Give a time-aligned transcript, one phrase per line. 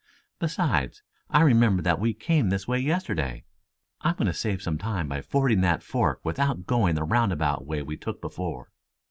[0.39, 3.43] Besides I remember that we came this way yesterday.
[4.01, 7.83] I'm going to save some time by fording that fork without going the roundabout way
[7.83, 8.71] we took before."